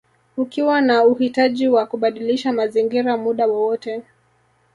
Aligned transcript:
Ukiwa 0.37 0.81
na 0.81 1.03
uhitaji 1.03 1.67
wa 1.67 1.85
kubadilisha 1.85 2.51
mazingira 2.53 3.17
muda 3.17 3.47
wowote 3.47 4.03